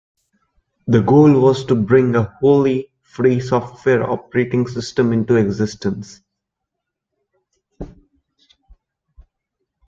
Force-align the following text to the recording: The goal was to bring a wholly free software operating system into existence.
The 0.87 1.03
goal 1.03 1.39
was 1.39 1.63
to 1.65 1.75
bring 1.75 2.15
a 2.15 2.23
wholly 2.39 2.91
free 3.03 3.39
software 3.39 4.01
operating 4.09 4.65
system 4.65 5.13
into 5.13 5.35
existence. 5.35 6.21